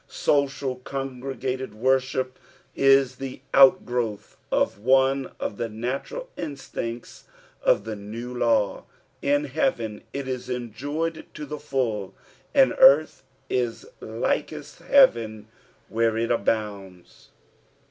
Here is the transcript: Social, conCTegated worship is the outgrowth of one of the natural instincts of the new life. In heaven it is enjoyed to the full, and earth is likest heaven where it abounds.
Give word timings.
Social, 0.07 0.77
conCTegated 0.79 1.75
worship 1.75 2.39
is 2.75 3.17
the 3.17 3.41
outgrowth 3.53 4.35
of 4.51 4.79
one 4.79 5.29
of 5.39 5.57
the 5.57 5.69
natural 5.69 6.27
instincts 6.35 7.25
of 7.61 7.83
the 7.83 7.95
new 7.95 8.35
life. 8.35 8.81
In 9.21 9.43
heaven 9.43 10.01
it 10.11 10.27
is 10.27 10.49
enjoyed 10.49 11.27
to 11.35 11.45
the 11.45 11.59
full, 11.59 12.15
and 12.51 12.73
earth 12.79 13.21
is 13.47 13.85
likest 13.99 14.79
heaven 14.79 15.47
where 15.87 16.17
it 16.17 16.31
abounds. 16.31 17.29